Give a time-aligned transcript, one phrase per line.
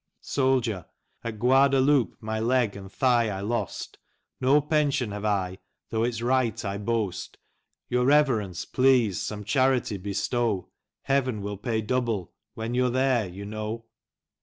[0.21, 0.87] Soldier,
[1.23, 3.99] At Guadaloape my Leg and Thigh I lost,
[4.39, 5.59] No Pension have I,
[5.91, 7.37] tho* its Right I boast;
[7.87, 10.69] Your Reverence please some Charity bestow,
[11.03, 13.85] Hev'n will pay double— when you*re there— ^you know.